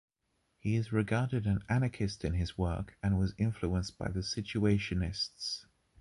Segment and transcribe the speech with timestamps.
[0.57, 5.65] He is regarded an anarchist in his work and was influenced by the Situationists.